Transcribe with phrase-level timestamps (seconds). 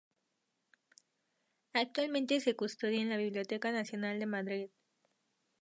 [1.73, 4.69] Actualmente se custodia en la Biblioteca Nacional de Madrid.